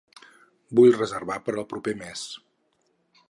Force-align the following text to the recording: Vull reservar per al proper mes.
Vull 0.79 0.95
reservar 0.95 1.37
per 1.49 1.55
al 1.55 1.67
proper 1.75 1.95
mes. 2.01 2.25